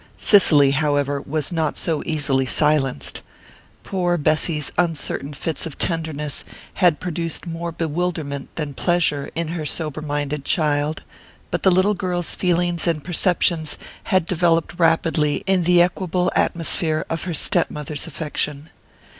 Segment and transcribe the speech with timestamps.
[0.17, 3.21] Cicely, however, was not so easily silenced.
[3.83, 6.43] Poor Bessy's uncertain fits of tenderness
[6.81, 11.03] had produced more bewilderment than pleasure in her sober minded child;
[11.51, 17.25] but the little girl's feelings and perceptions had developed rapidly in the equable atmosphere of
[17.25, 18.71] her step mother's affection.